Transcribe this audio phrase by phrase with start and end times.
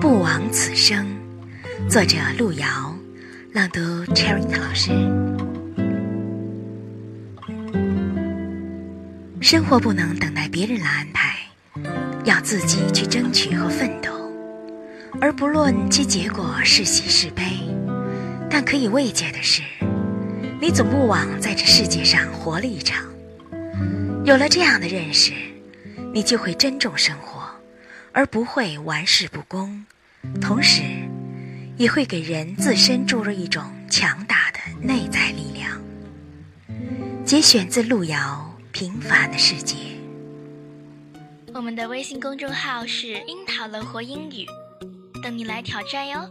[0.00, 1.06] 不枉此生。
[1.86, 2.66] 作者：路遥，
[3.52, 3.80] 朗读
[4.14, 4.90] ：Cherry 老师。
[9.42, 11.36] 生活不能等待别人来安排，
[12.24, 14.10] 要自己去争取和奋斗。
[15.20, 17.42] 而不论其结果是喜是悲，
[18.48, 19.60] 但可以慰藉的是，
[20.62, 23.04] 你总不枉在这世界上活了一场。
[24.24, 25.32] 有了这样的认识，
[26.14, 27.39] 你就会珍重生活，
[28.12, 29.84] 而不会玩世不恭。
[30.40, 30.82] 同时，
[31.76, 35.80] 也会给人自身注入一种强大的内在力量。
[37.24, 39.76] 节选自路遥《平凡的世界》。
[41.54, 44.46] 我们的微信公众号是“樱桃乐活英语”，
[45.22, 46.30] 等你来挑战哟。